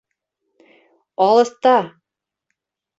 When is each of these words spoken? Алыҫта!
Алыҫта! 1.27 1.77